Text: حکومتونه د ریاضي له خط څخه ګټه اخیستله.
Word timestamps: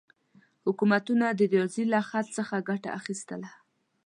حکومتونه 0.65 1.25
د 1.31 1.39
ریاضي 1.53 1.83
له 1.93 1.99
خط 2.09 2.27
څخه 2.37 2.55
ګټه 2.69 2.89
اخیستله. 2.99 3.49